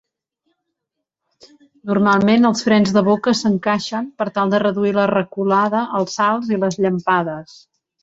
[1.89, 6.63] Normalment, els frens de boca s'encaixen per tal de reduir la reculada, els salts i
[6.69, 7.59] les llampades.